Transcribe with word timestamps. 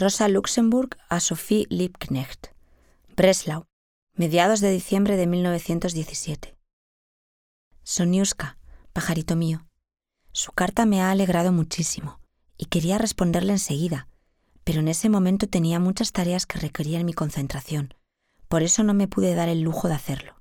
Rosa 0.00 0.28
Luxemburg 0.28 0.96
a 1.10 1.20
Sophie 1.20 1.66
Liebknecht. 1.68 2.54
Breslau, 3.16 3.66
mediados 4.14 4.60
de 4.60 4.70
diciembre 4.70 5.18
de 5.18 5.26
1917. 5.26 6.56
Soniuska, 7.82 8.56
pajarito 8.94 9.36
mío. 9.36 9.66
Su 10.32 10.52
carta 10.52 10.86
me 10.86 11.02
ha 11.02 11.10
alegrado 11.10 11.52
muchísimo 11.52 12.18
y 12.56 12.64
quería 12.64 12.96
responderle 12.96 13.52
enseguida, 13.52 14.08
pero 14.64 14.80
en 14.80 14.88
ese 14.88 15.10
momento 15.10 15.48
tenía 15.48 15.78
muchas 15.78 16.12
tareas 16.12 16.46
que 16.46 16.58
requerían 16.58 17.04
mi 17.04 17.12
concentración, 17.12 17.92
por 18.48 18.62
eso 18.62 18.82
no 18.82 18.94
me 18.94 19.06
pude 19.06 19.34
dar 19.34 19.50
el 19.50 19.60
lujo 19.60 19.86
de 19.88 19.96
hacerlo. 19.96 20.40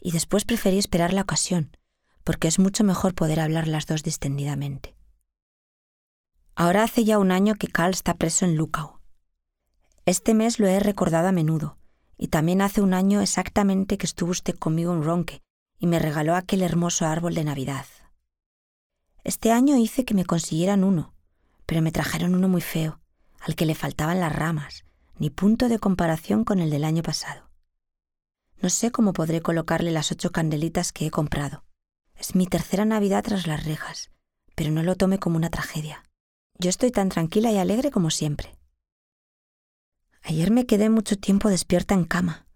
Y 0.00 0.10
después 0.10 0.44
preferí 0.44 0.78
esperar 0.78 1.12
la 1.12 1.22
ocasión, 1.22 1.76
porque 2.24 2.48
es 2.48 2.58
mucho 2.58 2.82
mejor 2.82 3.14
poder 3.14 3.38
hablar 3.38 3.68
las 3.68 3.86
dos 3.86 4.02
distendidamente. 4.02 4.96
Ahora 6.56 6.84
hace 6.84 7.04
ya 7.04 7.18
un 7.18 7.32
año 7.32 7.56
que 7.56 7.66
Carl 7.66 7.92
está 7.92 8.14
preso 8.14 8.44
en 8.44 8.56
Lukau. 8.56 9.00
Este 10.06 10.34
mes 10.34 10.60
lo 10.60 10.68
he 10.68 10.78
recordado 10.78 11.28
a 11.28 11.32
menudo, 11.32 11.78
y 12.16 12.28
también 12.28 12.60
hace 12.62 12.80
un 12.80 12.94
año 12.94 13.20
exactamente 13.20 13.98
que 13.98 14.06
estuvo 14.06 14.30
usted 14.30 14.56
conmigo 14.56 14.92
en 14.92 15.02
Ronque 15.02 15.42
y 15.78 15.86
me 15.86 15.98
regaló 15.98 16.36
aquel 16.36 16.62
hermoso 16.62 17.06
árbol 17.06 17.34
de 17.34 17.44
Navidad. 17.44 17.86
Este 19.24 19.50
año 19.50 19.76
hice 19.76 20.04
que 20.04 20.14
me 20.14 20.24
consiguieran 20.24 20.84
uno, 20.84 21.12
pero 21.66 21.82
me 21.82 21.90
trajeron 21.90 22.34
uno 22.34 22.48
muy 22.48 22.60
feo, 22.60 23.00
al 23.40 23.56
que 23.56 23.66
le 23.66 23.74
faltaban 23.74 24.20
las 24.20 24.34
ramas, 24.34 24.84
ni 25.18 25.30
punto 25.30 25.68
de 25.68 25.78
comparación 25.80 26.44
con 26.44 26.60
el 26.60 26.70
del 26.70 26.84
año 26.84 27.02
pasado. 27.02 27.50
No 28.62 28.70
sé 28.70 28.92
cómo 28.92 29.12
podré 29.12 29.40
colocarle 29.40 29.90
las 29.90 30.12
ocho 30.12 30.30
candelitas 30.30 30.92
que 30.92 31.06
he 31.06 31.10
comprado. 31.10 31.64
Es 32.14 32.34
mi 32.36 32.46
tercera 32.46 32.84
Navidad 32.84 33.24
tras 33.24 33.46
las 33.46 33.64
rejas, 33.64 34.10
pero 34.54 34.70
no 34.70 34.82
lo 34.82 34.94
tome 34.94 35.18
como 35.18 35.36
una 35.36 35.50
tragedia. 35.50 36.04
Yo 36.58 36.70
estoy 36.70 36.90
tan 36.90 37.08
tranquila 37.08 37.50
y 37.50 37.58
alegre 37.58 37.90
como 37.90 38.10
siempre. 38.10 38.56
Ayer 40.22 40.50
me 40.50 40.66
quedé 40.66 40.88
mucho 40.88 41.16
tiempo 41.16 41.48
despierta 41.48 41.94
en 41.94 42.04
cama. 42.04 42.46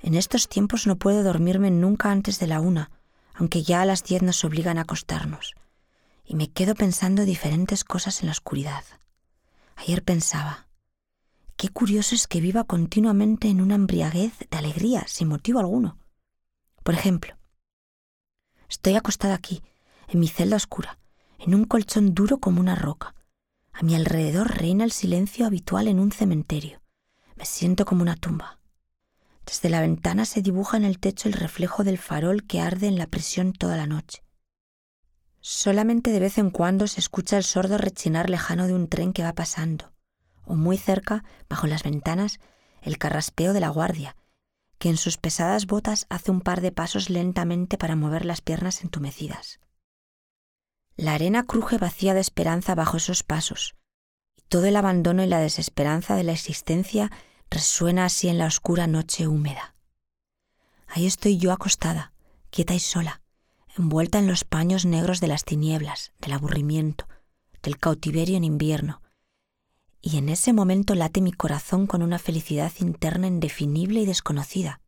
En 0.00 0.14
estos 0.14 0.48
tiempos 0.48 0.86
no 0.86 0.96
puedo 0.96 1.22
dormirme 1.22 1.70
nunca 1.70 2.10
antes 2.10 2.38
de 2.38 2.46
la 2.46 2.60
una, 2.60 2.90
aunque 3.32 3.62
ya 3.62 3.80
a 3.80 3.86
las 3.86 4.04
diez 4.04 4.22
nos 4.22 4.44
obligan 4.44 4.76
a 4.76 4.82
acostarnos. 4.82 5.54
Y 6.24 6.34
me 6.34 6.50
quedo 6.50 6.74
pensando 6.74 7.24
diferentes 7.24 7.84
cosas 7.84 8.20
en 8.20 8.26
la 8.26 8.32
oscuridad. 8.32 8.84
Ayer 9.76 10.02
pensaba, 10.02 10.68
qué 11.56 11.68
curioso 11.68 12.14
es 12.14 12.26
que 12.26 12.40
viva 12.40 12.64
continuamente 12.64 13.48
en 13.48 13.60
una 13.60 13.76
embriaguez 13.76 14.38
de 14.50 14.58
alegría 14.58 15.04
sin 15.06 15.28
motivo 15.28 15.60
alguno. 15.60 15.98
Por 16.82 16.94
ejemplo, 16.94 17.36
estoy 18.68 18.96
acostada 18.96 19.34
aquí, 19.34 19.62
en 20.08 20.20
mi 20.20 20.28
celda 20.28 20.56
oscura, 20.56 20.98
en 21.38 21.54
un 21.54 21.64
colchón 21.64 22.14
duro 22.14 22.38
como 22.38 22.60
una 22.60 22.74
roca, 22.74 23.14
a 23.74 23.82
mi 23.82 23.96
alrededor 23.96 24.56
reina 24.56 24.84
el 24.84 24.92
silencio 24.92 25.46
habitual 25.46 25.88
en 25.88 25.98
un 25.98 26.12
cementerio. 26.12 26.80
Me 27.34 27.44
siento 27.44 27.84
como 27.84 28.02
una 28.02 28.14
tumba. 28.14 28.60
Desde 29.44 29.68
la 29.68 29.80
ventana 29.80 30.24
se 30.24 30.42
dibuja 30.42 30.76
en 30.76 30.84
el 30.84 31.00
techo 31.00 31.28
el 31.28 31.34
reflejo 31.34 31.82
del 31.82 31.98
farol 31.98 32.44
que 32.44 32.60
arde 32.60 32.86
en 32.86 32.96
la 32.96 33.08
prisión 33.08 33.52
toda 33.52 33.76
la 33.76 33.86
noche. 33.86 34.22
Solamente 35.40 36.12
de 36.12 36.20
vez 36.20 36.38
en 36.38 36.50
cuando 36.50 36.86
se 36.86 37.00
escucha 37.00 37.36
el 37.36 37.44
sordo 37.44 37.76
rechinar 37.76 38.30
lejano 38.30 38.66
de 38.66 38.74
un 38.74 38.88
tren 38.88 39.12
que 39.12 39.24
va 39.24 39.34
pasando, 39.34 39.92
o 40.44 40.54
muy 40.54 40.78
cerca, 40.78 41.24
bajo 41.50 41.66
las 41.66 41.82
ventanas, 41.82 42.38
el 42.80 42.96
carraspeo 42.96 43.52
de 43.52 43.60
la 43.60 43.68
guardia, 43.68 44.16
que 44.78 44.88
en 44.88 44.96
sus 44.96 45.18
pesadas 45.18 45.66
botas 45.66 46.06
hace 46.08 46.30
un 46.30 46.40
par 46.40 46.60
de 46.60 46.72
pasos 46.72 47.10
lentamente 47.10 47.76
para 47.76 47.96
mover 47.96 48.24
las 48.24 48.40
piernas 48.40 48.82
entumecidas. 48.82 49.58
La 50.96 51.14
arena 51.14 51.42
cruje 51.42 51.76
vacía 51.76 52.14
de 52.14 52.20
esperanza 52.20 52.74
bajo 52.76 52.98
esos 52.98 53.24
pasos, 53.24 53.74
y 54.36 54.42
todo 54.42 54.66
el 54.66 54.76
abandono 54.76 55.24
y 55.24 55.26
la 55.26 55.40
desesperanza 55.40 56.14
de 56.14 56.22
la 56.22 56.32
existencia 56.32 57.10
resuena 57.50 58.04
así 58.04 58.28
en 58.28 58.38
la 58.38 58.46
oscura 58.46 58.86
noche 58.86 59.26
húmeda. 59.26 59.74
Ahí 60.86 61.06
estoy 61.06 61.36
yo 61.36 61.52
acostada, 61.52 62.12
quieta 62.50 62.74
y 62.74 62.80
sola, 62.80 63.22
envuelta 63.76 64.20
en 64.20 64.28
los 64.28 64.44
paños 64.44 64.84
negros 64.86 65.20
de 65.20 65.26
las 65.26 65.44
tinieblas, 65.44 66.12
del 66.20 66.32
aburrimiento, 66.32 67.08
del 67.62 67.76
cautiverio 67.78 68.36
en 68.36 68.44
invierno, 68.44 69.02
y 70.00 70.18
en 70.18 70.28
ese 70.28 70.52
momento 70.52 70.94
late 70.94 71.20
mi 71.20 71.32
corazón 71.32 71.88
con 71.88 72.02
una 72.02 72.20
felicidad 72.20 72.70
interna 72.78 73.26
indefinible 73.26 74.00
y 74.00 74.06
desconocida, 74.06 74.80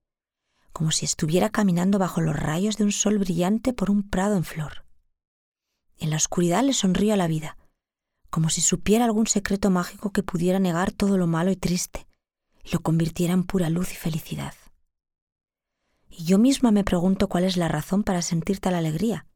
como 0.72 0.92
si 0.92 1.04
estuviera 1.04 1.48
caminando 1.50 1.98
bajo 1.98 2.20
los 2.20 2.36
rayos 2.36 2.76
de 2.76 2.84
un 2.84 2.92
sol 2.92 3.18
brillante 3.18 3.72
por 3.72 3.90
un 3.90 4.08
prado 4.08 4.36
en 4.36 4.44
flor. 4.44 4.85
En 5.98 6.10
la 6.10 6.16
oscuridad 6.16 6.62
le 6.62 6.74
sonrío 6.74 7.14
a 7.14 7.16
la 7.16 7.26
vida, 7.26 7.56
como 8.30 8.50
si 8.50 8.60
supiera 8.60 9.04
algún 9.04 9.26
secreto 9.26 9.70
mágico 9.70 10.10
que 10.10 10.22
pudiera 10.22 10.58
negar 10.58 10.92
todo 10.92 11.16
lo 11.16 11.26
malo 11.26 11.50
y 11.50 11.56
triste 11.56 12.06
y 12.62 12.70
lo 12.72 12.80
convirtiera 12.80 13.32
en 13.32 13.44
pura 13.44 13.70
luz 13.70 13.92
y 13.92 13.96
felicidad. 13.96 14.54
Y 16.10 16.24
yo 16.24 16.38
misma 16.38 16.70
me 16.70 16.84
pregunto 16.84 17.28
cuál 17.28 17.44
es 17.44 17.56
la 17.56 17.68
razón 17.68 18.02
para 18.02 18.22
sentir 18.22 18.60
tal 18.60 18.74
alegría. 18.74 19.26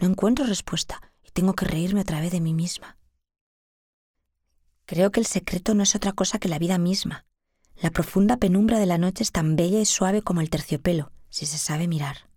No 0.00 0.08
encuentro 0.08 0.44
respuesta 0.44 1.00
y 1.22 1.30
tengo 1.30 1.54
que 1.54 1.64
reírme 1.64 2.00
otra 2.02 2.20
vez 2.20 2.32
de 2.32 2.40
mí 2.40 2.52
misma. 2.52 2.98
Creo 4.84 5.12
que 5.12 5.20
el 5.20 5.26
secreto 5.26 5.74
no 5.74 5.82
es 5.82 5.94
otra 5.94 6.12
cosa 6.12 6.38
que 6.38 6.48
la 6.48 6.58
vida 6.58 6.76
misma. 6.76 7.24
La 7.76 7.90
profunda 7.90 8.36
penumbra 8.36 8.78
de 8.78 8.86
la 8.86 8.98
noche 8.98 9.22
es 9.22 9.32
tan 9.32 9.56
bella 9.56 9.80
y 9.80 9.86
suave 9.86 10.22
como 10.22 10.40
el 10.40 10.50
terciopelo, 10.50 11.12
si 11.30 11.46
se 11.46 11.58
sabe 11.58 11.88
mirar 11.88 12.31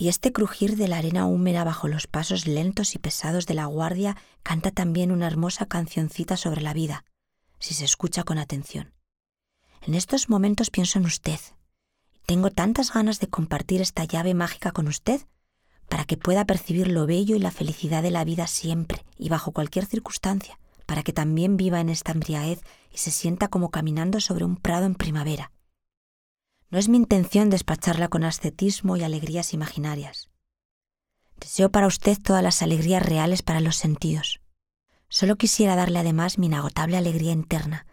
y 0.00 0.08
este 0.08 0.32
crujir 0.32 0.76
de 0.76 0.86
la 0.86 0.98
arena 0.98 1.26
húmeda 1.26 1.64
bajo 1.64 1.88
los 1.88 2.06
pasos 2.06 2.46
lentos 2.46 2.94
y 2.94 2.98
pesados 2.98 3.46
de 3.46 3.54
la 3.54 3.66
guardia 3.66 4.16
canta 4.44 4.70
también 4.70 5.10
una 5.10 5.26
hermosa 5.26 5.66
cancioncita 5.66 6.36
sobre 6.36 6.62
la 6.62 6.72
vida, 6.72 7.04
si 7.58 7.74
se 7.74 7.84
escucha 7.84 8.22
con 8.22 8.38
atención. 8.38 8.94
En 9.82 9.94
estos 9.94 10.28
momentos 10.28 10.70
pienso 10.70 11.00
en 11.00 11.06
usted. 11.06 11.40
Tengo 12.26 12.50
tantas 12.50 12.92
ganas 12.92 13.18
de 13.18 13.26
compartir 13.26 13.80
esta 13.80 14.04
llave 14.04 14.34
mágica 14.34 14.70
con 14.70 14.86
usted 14.86 15.20
para 15.88 16.04
que 16.04 16.16
pueda 16.16 16.44
percibir 16.44 16.86
lo 16.86 17.06
bello 17.06 17.34
y 17.34 17.40
la 17.40 17.50
felicidad 17.50 18.02
de 18.04 18.12
la 18.12 18.22
vida 18.22 18.46
siempre 18.46 19.04
y 19.16 19.30
bajo 19.30 19.50
cualquier 19.50 19.86
circunstancia, 19.86 20.60
para 20.86 21.02
que 21.02 21.12
también 21.12 21.56
viva 21.56 21.80
en 21.80 21.88
esta 21.88 22.12
embriaguez 22.12 22.60
y 22.92 22.98
se 22.98 23.10
sienta 23.10 23.48
como 23.48 23.70
caminando 23.70 24.20
sobre 24.20 24.44
un 24.44 24.56
prado 24.56 24.86
en 24.86 24.94
primavera 24.94 25.50
no 26.70 26.78
es 26.78 26.88
mi 26.88 26.96
intención 26.96 27.50
despacharla 27.50 28.08
con 28.08 28.24
ascetismo 28.24 28.96
y 28.96 29.02
alegrías 29.02 29.54
imaginarias. 29.54 30.28
Deseo 31.40 31.70
para 31.70 31.86
usted 31.86 32.18
todas 32.20 32.42
las 32.42 32.62
alegrías 32.62 33.02
reales 33.02 33.42
para 33.42 33.60
los 33.60 33.76
sentidos. 33.76 34.40
Solo 35.08 35.36
quisiera 35.36 35.76
darle 35.76 36.00
además 36.00 36.38
mi 36.38 36.46
inagotable 36.46 36.96
alegría 36.96 37.32
interna, 37.32 37.86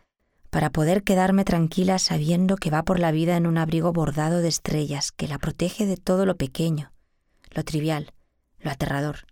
para 0.50 0.70
poder 0.70 1.04
quedarme 1.04 1.44
tranquila 1.44 2.00
sabiendo 2.00 2.56
que 2.56 2.70
va 2.70 2.84
por 2.84 3.00
la 3.00 3.12
vida 3.12 3.38
en 3.38 3.46
un 3.46 3.58
abrigo 3.58 3.94
bordado 3.94 4.42
de 4.42 4.48
estrellas 4.48 5.12
que 5.12 5.28
la 5.28 5.38
protege 5.38 5.86
de 5.86 5.98
todo 5.98 6.26
lo 6.26 6.38
pequeño, 6.38 6.92
lo 7.52 7.64
trivial, 7.64 8.14
lo 8.60 8.72
aterrador. 8.72 9.28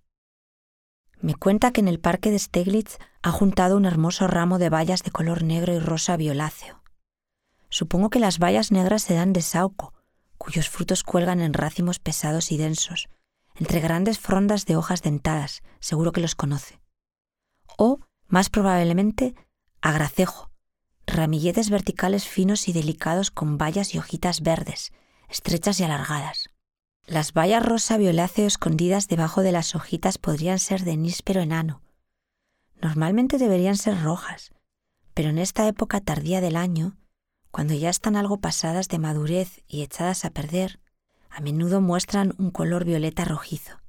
Me 1.20 1.36
cuenta 1.36 1.72
que 1.72 1.80
en 1.80 1.88
el 1.88 2.00
parque 2.00 2.32
de 2.32 2.40
Steglitz 2.40 2.98
ha 3.22 3.32
juntado 3.32 3.78
un 3.78 3.86
hermoso 3.86 4.28
ramo 4.28 4.60
de 4.60 4.70
bayas 4.70 5.04
de 5.04 5.12
color 5.12 5.44
negro 5.44 5.74
y 5.74 5.80
rosa 5.80 6.18
violáceo. 6.18 6.83
Supongo 7.74 8.12
que 8.12 8.20
las 8.20 8.38
bayas 8.38 8.72
negras 8.72 9.02
se 9.02 9.16
dan 9.16 9.34
de 9.34 9.42
sauco, 9.42 9.96
cuyos 10.38 10.70
frutos 10.70 11.02
cuelgan 11.02 11.42
en 11.42 11.54
racimos 11.54 11.98
pesados 11.98 12.52
y 12.52 12.58
densos, 12.58 13.10
entre 13.56 13.80
grandes 13.80 14.20
frondas 14.20 14.68
de 14.68 14.76
hojas 14.76 15.02
dentadas, 15.02 15.64
seguro 15.80 16.12
que 16.12 16.22
los 16.22 16.36
conoce. 16.36 16.80
O, 17.76 17.98
más 18.28 18.52
probablemente, 18.52 19.34
agracejo, 19.82 20.52
ramilletes 21.08 21.72
verticales 21.72 22.28
finos 22.28 22.68
y 22.68 22.74
delicados 22.74 23.32
con 23.32 23.58
bayas 23.58 23.96
y 23.96 23.98
hojitas 23.98 24.42
verdes, 24.42 24.94
estrechas 25.28 25.80
y 25.80 25.84
alargadas. 25.84 26.50
Las 27.08 27.34
bayas 27.34 27.66
rosa 27.66 27.98
violáceo 27.98 28.46
escondidas 28.46 29.08
debajo 29.08 29.42
de 29.42 29.52
las 29.52 29.74
hojitas 29.74 30.20
podrían 30.20 30.60
ser 30.60 30.84
de 30.84 30.96
níspero 30.96 31.42
enano. 31.42 31.82
Normalmente 32.80 33.40
deberían 33.40 33.78
ser 33.78 34.00
rojas, 34.04 34.52
pero 35.16 35.30
en 35.30 35.40
esta 35.40 35.68
época 35.68 36.02
tardía 36.02 36.40
del 36.40 36.56
año 36.56 36.98
cuando 37.54 37.76
ya 37.76 37.92
están 37.92 38.16
algo 38.16 38.38
pasadas 38.38 38.88
de 38.88 38.98
madurez 38.98 39.62
y 39.68 39.84
echadas 39.84 40.26
a 40.26 40.32
perder, 40.32 40.80
a 41.30 41.40
menudo 41.40 41.82
muestran 41.82 42.34
un 42.40 42.50
color 42.50 42.84
violeta 42.84 43.26
rojizo. 43.26 43.80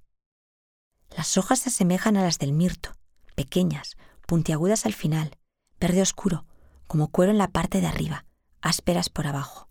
Las 1.16 1.38
hojas 1.38 1.60
se 1.60 1.70
asemejan 1.70 2.18
a 2.18 2.22
las 2.22 2.38
del 2.38 2.52
mirto, 2.52 2.94
pequeñas, 3.34 3.96
puntiagudas 4.26 4.84
al 4.84 4.92
final, 4.92 5.38
verde 5.80 6.02
oscuro, 6.02 6.44
como 6.86 7.08
cuero 7.08 7.32
en 7.32 7.38
la 7.38 7.48
parte 7.48 7.80
de 7.80 7.86
arriba, 7.86 8.26
ásperas 8.60 9.08
por 9.08 9.26
abajo. 9.26 9.70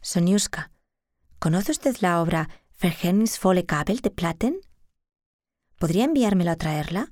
Soniuska, 0.00 0.72
¿conoce 1.38 1.70
usted 1.70 1.96
la 2.00 2.20
obra 2.20 2.48
Verhältnisvolle 2.80 3.66
Kabel 3.66 4.00
de 4.00 4.10
Platen? 4.10 4.60
¿Podría 5.78 6.06
enviármela 6.06 6.52
a 6.52 6.56
traerla? 6.56 7.08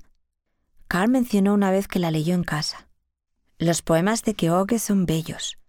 Carl 0.89 1.09
mencionó 1.09 1.53
una 1.53 1.71
vez 1.71 1.87
que 1.87 1.99
la 1.99 2.11
leyó 2.11 2.35
en 2.35 2.43
casa. 2.43 2.90
Los 3.61 3.83
poemas 3.83 4.23
de 4.23 4.33
Keoge 4.33 4.79
son 4.79 5.05
bellos. 5.05 5.59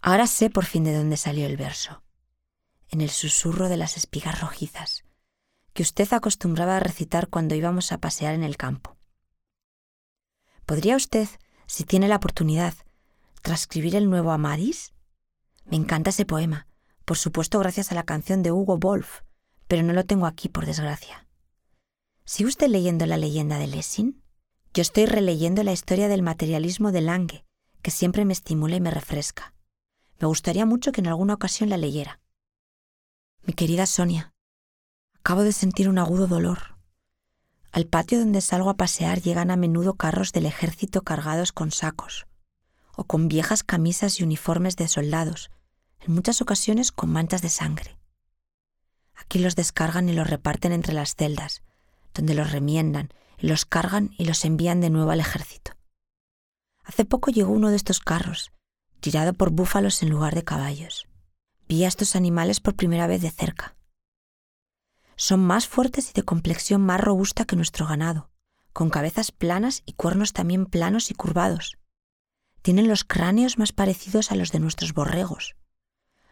Ahora 0.00 0.26
sé 0.26 0.48
por 0.48 0.64
fin 0.64 0.84
de 0.84 0.96
dónde 0.96 1.18
salió 1.18 1.44
el 1.44 1.58
verso. 1.58 2.02
En 2.88 3.02
el 3.02 3.10
susurro 3.10 3.68
de 3.68 3.76
las 3.76 3.98
espigas 3.98 4.40
rojizas, 4.40 5.04
que 5.74 5.82
usted 5.82 6.10
acostumbraba 6.14 6.78
a 6.78 6.80
recitar 6.80 7.28
cuando 7.28 7.54
íbamos 7.54 7.92
a 7.92 7.98
pasear 7.98 8.34
en 8.34 8.42
el 8.42 8.56
campo. 8.56 8.96
¿Podría 10.64 10.96
usted, 10.96 11.28
si 11.66 11.84
tiene 11.84 12.08
la 12.08 12.16
oportunidad, 12.16 12.72
transcribir 13.42 13.96
el 13.96 14.08
nuevo 14.08 14.30
Amadis? 14.32 14.94
Me 15.66 15.76
encanta 15.76 16.08
ese 16.08 16.24
poema, 16.24 16.68
por 17.04 17.18
supuesto 17.18 17.58
gracias 17.58 17.92
a 17.92 17.94
la 17.94 18.04
canción 18.04 18.42
de 18.42 18.50
Hugo 18.50 18.78
Wolf, 18.78 19.24
pero 19.68 19.82
no 19.82 19.92
lo 19.92 20.06
tengo 20.06 20.24
aquí, 20.24 20.48
por 20.48 20.64
desgracia. 20.64 21.28
¿Sigue 22.24 22.48
usted 22.48 22.68
leyendo 22.68 23.04
la 23.04 23.18
leyenda 23.18 23.58
de 23.58 23.66
Lessing? 23.66 24.21
Yo 24.74 24.80
estoy 24.80 25.04
releyendo 25.04 25.62
la 25.64 25.72
historia 25.72 26.08
del 26.08 26.22
materialismo 26.22 26.92
de 26.92 27.02
Lange, 27.02 27.44
que 27.82 27.90
siempre 27.90 28.24
me 28.24 28.32
estimula 28.32 28.76
y 28.76 28.80
me 28.80 28.90
refresca. 28.90 29.52
Me 30.18 30.26
gustaría 30.26 30.64
mucho 30.64 30.92
que 30.92 31.02
en 31.02 31.08
alguna 31.08 31.34
ocasión 31.34 31.68
la 31.68 31.76
leyera. 31.76 32.20
Mi 33.42 33.52
querida 33.52 33.84
Sonia, 33.84 34.32
acabo 35.18 35.42
de 35.42 35.52
sentir 35.52 35.90
un 35.90 35.98
agudo 35.98 36.26
dolor. 36.26 36.78
Al 37.70 37.86
patio 37.86 38.18
donde 38.18 38.40
salgo 38.40 38.70
a 38.70 38.78
pasear 38.78 39.20
llegan 39.20 39.50
a 39.50 39.56
menudo 39.56 39.94
carros 39.94 40.32
del 40.32 40.46
ejército 40.46 41.02
cargados 41.02 41.52
con 41.52 41.70
sacos, 41.70 42.26
o 42.96 43.04
con 43.04 43.28
viejas 43.28 43.64
camisas 43.64 44.20
y 44.20 44.24
uniformes 44.24 44.76
de 44.76 44.88
soldados, 44.88 45.50
en 46.00 46.14
muchas 46.14 46.40
ocasiones 46.40 46.92
con 46.92 47.12
manchas 47.12 47.42
de 47.42 47.50
sangre. 47.50 47.98
Aquí 49.16 49.38
los 49.38 49.54
descargan 49.54 50.08
y 50.08 50.14
los 50.14 50.30
reparten 50.30 50.72
entre 50.72 50.94
las 50.94 51.14
celdas, 51.14 51.62
donde 52.14 52.32
los 52.32 52.52
remiendan 52.52 53.12
los 53.48 53.64
cargan 53.64 54.10
y 54.16 54.24
los 54.24 54.44
envían 54.44 54.80
de 54.80 54.90
nuevo 54.90 55.10
al 55.10 55.20
ejército. 55.20 55.72
Hace 56.84 57.04
poco 57.04 57.30
llegó 57.30 57.52
uno 57.52 57.70
de 57.70 57.76
estos 57.76 58.00
carros, 58.00 58.52
tirado 59.00 59.32
por 59.32 59.50
búfalos 59.50 60.02
en 60.02 60.10
lugar 60.10 60.34
de 60.34 60.44
caballos. 60.44 61.08
Vi 61.68 61.84
a 61.84 61.88
estos 61.88 62.16
animales 62.16 62.60
por 62.60 62.76
primera 62.76 63.06
vez 63.06 63.20
de 63.22 63.30
cerca. 63.30 63.76
Son 65.16 65.40
más 65.40 65.66
fuertes 65.68 66.10
y 66.10 66.12
de 66.12 66.22
complexión 66.22 66.82
más 66.82 67.00
robusta 67.00 67.44
que 67.44 67.56
nuestro 67.56 67.86
ganado, 67.86 68.30
con 68.72 68.90
cabezas 68.90 69.32
planas 69.32 69.82
y 69.86 69.92
cuernos 69.92 70.32
también 70.32 70.66
planos 70.66 71.10
y 71.10 71.14
curvados. 71.14 71.78
Tienen 72.62 72.88
los 72.88 73.04
cráneos 73.04 73.58
más 73.58 73.72
parecidos 73.72 74.30
a 74.30 74.36
los 74.36 74.52
de 74.52 74.60
nuestros 74.60 74.94
borregos. 74.94 75.56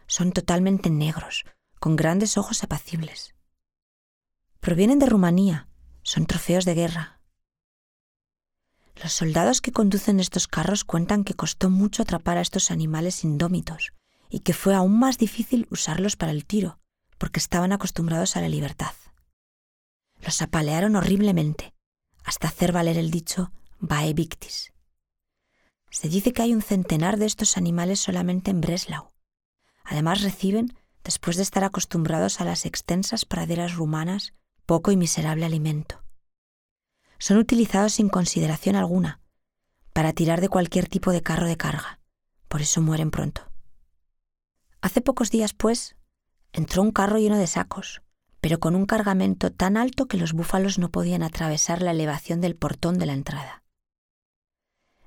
Son 0.07 0.31
totalmente 0.31 0.89
negros, 0.89 1.43
con 1.79 1.95
grandes 1.95 2.37
ojos 2.37 2.63
apacibles. 2.63 3.35
Provienen 4.59 4.99
de 4.99 5.07
Rumanía, 5.07 5.67
son 6.03 6.25
trofeos 6.25 6.65
de 6.65 6.73
guerra. 6.73 7.19
Los 8.95 9.13
soldados 9.13 9.61
que 9.61 9.71
conducen 9.71 10.19
estos 10.19 10.47
carros 10.47 10.83
cuentan 10.83 11.23
que 11.23 11.33
costó 11.33 11.69
mucho 11.69 12.03
atrapar 12.03 12.37
a 12.37 12.41
estos 12.41 12.71
animales 12.71 13.23
indómitos 13.23 13.93
y 14.29 14.41
que 14.41 14.53
fue 14.53 14.75
aún 14.75 14.99
más 14.99 15.17
difícil 15.17 15.67
usarlos 15.71 16.15
para 16.15 16.31
el 16.31 16.45
tiro, 16.45 16.79
porque 17.17 17.39
estaban 17.39 17.71
acostumbrados 17.71 18.35
a 18.35 18.41
la 18.41 18.49
libertad. 18.49 18.93
Los 20.23 20.41
apalearon 20.41 20.95
horriblemente, 20.95 21.73
hasta 22.23 22.47
hacer 22.47 22.71
valer 22.71 22.97
el 22.97 23.11
dicho 23.11 23.51
vae 23.79 24.13
victis. 24.13 24.71
Se 25.89 26.07
dice 26.07 26.31
que 26.31 26.43
hay 26.43 26.53
un 26.53 26.61
centenar 26.61 27.17
de 27.17 27.25
estos 27.25 27.57
animales 27.57 27.99
solamente 27.99 28.51
en 28.51 28.61
Breslau. 28.61 29.11
Además 29.83 30.21
reciben, 30.21 30.77
después 31.03 31.35
de 31.35 31.43
estar 31.43 31.63
acostumbrados 31.63 32.39
a 32.39 32.45
las 32.45 32.65
extensas 32.65 33.25
praderas 33.25 33.75
rumanas, 33.75 34.33
poco 34.71 34.93
y 34.93 34.95
miserable 34.95 35.45
alimento. 35.45 36.01
Son 37.19 37.35
utilizados 37.35 37.91
sin 37.91 38.07
consideración 38.07 38.77
alguna, 38.77 39.19
para 39.91 40.13
tirar 40.13 40.39
de 40.39 40.47
cualquier 40.47 40.87
tipo 40.87 41.11
de 41.11 41.21
carro 41.21 41.45
de 41.45 41.57
carga. 41.57 41.99
Por 42.47 42.61
eso 42.61 42.81
mueren 42.81 43.11
pronto. 43.11 43.51
Hace 44.79 45.01
pocos 45.01 45.29
días, 45.29 45.51
pues, 45.53 45.97
entró 46.53 46.83
un 46.83 46.93
carro 46.93 47.17
lleno 47.17 47.37
de 47.37 47.47
sacos, 47.47 48.01
pero 48.39 48.61
con 48.61 48.77
un 48.77 48.85
cargamento 48.85 49.51
tan 49.51 49.75
alto 49.75 50.07
que 50.07 50.15
los 50.15 50.31
búfalos 50.31 50.79
no 50.79 50.89
podían 50.89 51.21
atravesar 51.21 51.81
la 51.81 51.91
elevación 51.91 52.39
del 52.39 52.55
portón 52.55 52.97
de 52.97 53.07
la 53.07 53.13
entrada. 53.13 53.65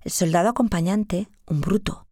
El 0.03 0.11
soldado 0.11 0.51
acompañante, 0.51 1.31
un 1.47 1.63
bruto, 1.63 2.07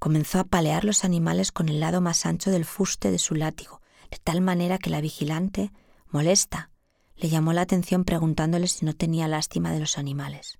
comenzó 0.00 0.40
a 0.40 0.48
palear 0.48 0.84
los 0.84 1.04
animales 1.04 1.52
con 1.52 1.68
el 1.68 1.78
lado 1.78 2.00
más 2.00 2.26
ancho 2.26 2.50
del 2.50 2.64
fuste 2.64 3.12
de 3.12 3.20
su 3.20 3.36
látigo, 3.36 3.82
de 4.10 4.18
tal 4.18 4.40
manera 4.40 4.78
que 4.78 4.90
la 4.90 5.00
vigilante, 5.00 5.70
molesta, 6.10 6.72
le 7.18 7.28
llamó 7.28 7.52
la 7.52 7.62
atención 7.62 8.04
preguntándole 8.04 8.68
si 8.68 8.84
no 8.84 8.94
tenía 8.94 9.28
lástima 9.28 9.72
de 9.72 9.80
los 9.80 9.98
animales. 9.98 10.58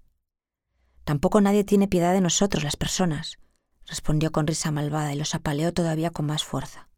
Tampoco 1.04 1.40
nadie 1.40 1.64
tiene 1.64 1.88
piedad 1.88 2.12
de 2.12 2.20
nosotros, 2.20 2.64
las 2.64 2.76
personas, 2.76 3.38
respondió 3.86 4.32
con 4.32 4.46
risa 4.46 4.70
malvada 4.70 5.14
y 5.14 5.16
los 5.16 5.34
apaleó 5.34 5.72
todavía 5.72 6.10
con 6.10 6.26
más 6.26 6.44
fuerza. 6.44 6.88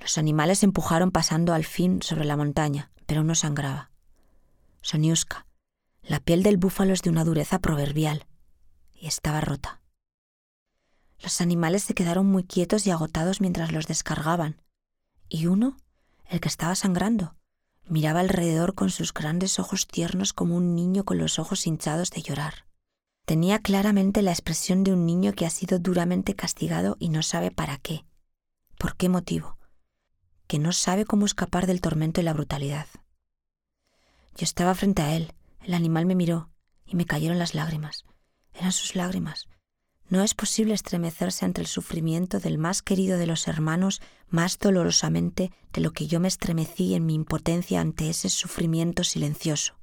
Los 0.00 0.16
animales 0.16 0.62
empujaron 0.62 1.10
pasando 1.10 1.52
al 1.52 1.64
fin 1.64 2.02
sobre 2.02 2.24
la 2.24 2.36
montaña, 2.36 2.90
pero 3.06 3.20
uno 3.20 3.34
sangraba. 3.34 3.90
Soniuska, 4.80 5.46
la 6.02 6.20
piel 6.20 6.42
del 6.42 6.56
búfalo 6.56 6.94
es 6.94 7.02
de 7.02 7.10
una 7.10 7.24
dureza 7.24 7.58
proverbial, 7.58 8.26
y 8.94 9.06
estaba 9.06 9.40
rota. 9.40 9.80
Los 11.20 11.40
animales 11.40 11.82
se 11.82 11.94
quedaron 11.94 12.26
muy 12.26 12.44
quietos 12.44 12.86
y 12.86 12.90
agotados 12.90 13.40
mientras 13.40 13.72
los 13.72 13.86
descargaban, 13.86 14.62
y 15.28 15.46
uno, 15.46 15.76
el 16.26 16.40
que 16.40 16.48
estaba 16.48 16.74
sangrando, 16.74 17.37
Miraba 17.88 18.20
alrededor 18.20 18.74
con 18.74 18.90
sus 18.90 19.14
grandes 19.14 19.58
ojos 19.58 19.86
tiernos 19.86 20.34
como 20.34 20.56
un 20.56 20.74
niño 20.74 21.04
con 21.04 21.16
los 21.16 21.38
ojos 21.38 21.66
hinchados 21.66 22.10
de 22.10 22.20
llorar. 22.20 22.66
Tenía 23.24 23.60
claramente 23.60 24.20
la 24.20 24.30
expresión 24.30 24.84
de 24.84 24.92
un 24.92 25.06
niño 25.06 25.32
que 25.32 25.46
ha 25.46 25.50
sido 25.50 25.78
duramente 25.78 26.34
castigado 26.34 26.96
y 26.98 27.08
no 27.08 27.22
sabe 27.22 27.50
para 27.50 27.78
qué, 27.78 28.04
por 28.78 28.96
qué 28.96 29.08
motivo, 29.08 29.56
que 30.46 30.58
no 30.58 30.72
sabe 30.72 31.06
cómo 31.06 31.24
escapar 31.24 31.66
del 31.66 31.80
tormento 31.80 32.20
y 32.20 32.24
la 32.24 32.34
brutalidad. 32.34 32.86
Yo 34.36 34.44
estaba 34.44 34.74
frente 34.74 35.02
a 35.02 35.14
él, 35.16 35.32
el 35.62 35.72
animal 35.72 36.04
me 36.04 36.14
miró 36.14 36.50
y 36.86 36.94
me 36.94 37.06
cayeron 37.06 37.38
las 37.38 37.54
lágrimas. 37.54 38.04
Eran 38.54 38.72
sus 38.72 38.96
lágrimas, 38.96 39.48
no 40.08 40.22
es 40.22 40.34
posible 40.34 40.74
estremecerse 40.74 41.44
ante 41.44 41.60
el 41.60 41.66
sufrimiento 41.66 42.40
del 42.40 42.58
más 42.58 42.82
querido 42.82 43.18
de 43.18 43.26
los 43.26 43.46
hermanos 43.46 44.00
más 44.28 44.58
dolorosamente 44.58 45.52
de 45.72 45.80
lo 45.80 45.92
que 45.92 46.06
yo 46.06 46.20
me 46.20 46.28
estremecí 46.28 46.94
en 46.94 47.06
mi 47.06 47.14
impotencia 47.14 47.80
ante 47.80 48.08
ese 48.08 48.28
sufrimiento 48.30 49.04
silencioso. 49.04 49.74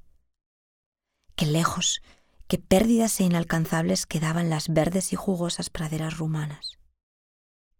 Qué 1.36 1.46
lejos, 1.46 2.02
qué 2.48 2.58
pérdidas 2.58 3.20
e 3.20 3.24
inalcanzables 3.24 4.06
quedaban 4.06 4.50
las 4.50 4.68
verdes 4.68 5.12
y 5.12 5.16
jugosas 5.16 5.70
praderas 5.70 6.18
rumanas. 6.18 6.78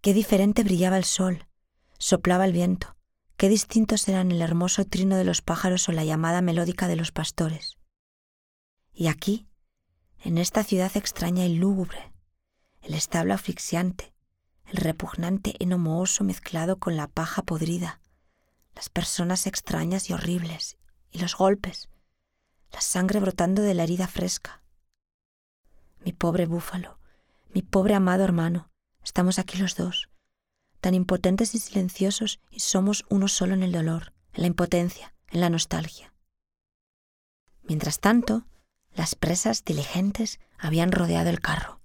Qué 0.01 0.15
diferente 0.15 0.63
brillaba 0.63 0.99
el 0.99 1.05
sol, 1.05 1.47
soplaba 1.99 2.45
el 2.45 2.53
viento, 2.53 2.97
qué 3.37 3.49
distintos 3.49 4.07
eran 4.09 4.31
el 4.31 4.41
hermoso 4.41 4.85
trino 4.85 5.17
de 5.17 5.25
los 5.25 5.43
pájaros 5.43 5.89
o 5.89 5.93
la 5.93 6.05
llamada 6.05 6.43
melódica 6.43 6.87
de 6.87 6.97
los 6.97 7.11
pastores. 7.13 7.79
Y 8.93 9.09
aquí, 9.09 9.49
en 10.21 10.39
esta 10.39 10.65
ciudad 10.65 10.97
extraña 10.97 11.45
y 11.45 11.57
lúgubre, 11.57 12.16
el 12.87 12.95
establo 12.95 13.35
asfixiante, 13.35 14.15
el 14.67 14.77
repugnante 14.77 15.57
heno 15.59 15.77
mezclado 16.21 16.79
con 16.79 16.97
la 16.97 17.09
paja 17.09 17.43
podrida, 17.43 18.01
las 18.77 18.91
personas 18.91 19.49
extrañas 19.49 20.09
y 20.09 20.13
horribles, 20.13 20.77
y 21.11 21.19
los 21.19 21.37
golpes, 21.37 21.89
la 22.73 22.81
sangre 22.81 23.19
brotando 23.19 23.63
de 23.63 23.75
la 23.75 23.83
herida 23.83 24.07
fresca. 24.07 24.63
Mi 26.05 26.13
pobre 26.13 26.47
búfalo, 26.47 27.01
mi 27.53 27.63
pobre 27.63 27.95
amado 27.95 28.23
hermano, 28.23 28.71
estamos 29.03 29.41
aquí 29.41 29.59
los 29.59 29.75
dos, 29.75 30.09
tan 30.81 30.95
impotentes 30.95 31.57
y 31.57 31.59
silenciosos, 31.59 32.39
y 32.53 32.61
somos 32.61 33.05
uno 33.09 33.27
solo 33.27 33.55
en 33.55 33.65
el 33.65 33.73
dolor, 33.73 34.13
en 34.33 34.43
la 34.43 34.47
impotencia, 34.47 35.13
en 35.31 35.41
la 35.41 35.51
nostalgia. 35.51 36.15
Mientras 37.65 37.99
tanto, 37.99 38.47
las 38.93 39.17
presas 39.17 39.65
diligentes 39.65 40.39
habían 40.57 40.93
rodeado 40.93 41.31
el 41.31 41.41
carro 41.41 41.81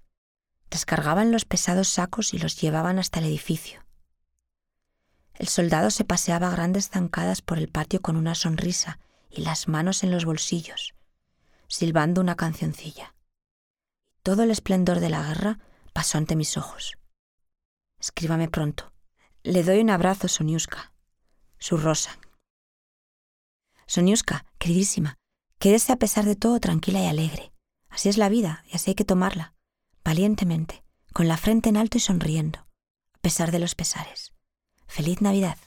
descargaban 0.72 1.32
los 1.32 1.44
pesados 1.44 1.88
sacos 1.88 2.32
y 2.32 2.38
los 2.38 2.58
llevaban 2.60 2.98
hasta 2.98 3.20
el 3.20 3.26
edificio. 3.26 3.84
El 5.34 5.48
soldado 5.48 5.90
se 5.90 6.04
paseaba 6.04 6.48
a 6.48 6.50
grandes 6.50 6.88
zancadas 6.88 7.42
por 7.42 7.58
el 7.58 7.68
patio 7.68 8.00
con 8.00 8.16
una 8.16 8.34
sonrisa 8.34 8.98
y 9.30 9.42
las 9.42 9.68
manos 9.68 10.02
en 10.02 10.10
los 10.10 10.24
bolsillos, 10.24 10.94
silbando 11.68 12.20
una 12.20 12.36
cancioncilla. 12.36 13.14
Todo 14.22 14.44
el 14.44 14.50
esplendor 14.50 15.00
de 15.00 15.10
la 15.10 15.22
guerra 15.22 15.58
pasó 15.92 16.16
ante 16.16 16.36
mis 16.36 16.56
ojos. 16.56 16.96
Escríbame 18.00 18.48
pronto. 18.48 18.92
Le 19.42 19.62
doy 19.64 19.80
un 19.80 19.90
abrazo, 19.90 20.28
Soniuska. 20.28 20.92
Su 21.58 21.76
rosa. 21.76 22.18
Soniuska, 23.86 24.46
queridísima, 24.58 25.18
quédese 25.58 25.92
a 25.92 25.96
pesar 25.96 26.24
de 26.24 26.36
todo 26.36 26.60
tranquila 26.60 27.00
y 27.00 27.06
alegre. 27.06 27.52
Así 27.90 28.08
es 28.08 28.16
la 28.16 28.30
vida 28.30 28.64
y 28.72 28.76
así 28.76 28.92
hay 28.92 28.94
que 28.94 29.04
tomarla 29.04 29.51
valientemente, 30.04 30.82
con 31.12 31.28
la 31.28 31.36
frente 31.36 31.68
en 31.68 31.76
alto 31.76 31.98
y 31.98 32.00
sonriendo, 32.00 32.60
a 33.14 33.18
pesar 33.20 33.50
de 33.50 33.58
los 33.58 33.74
pesares. 33.74 34.32
Feliz 34.86 35.20
Navidad. 35.20 35.58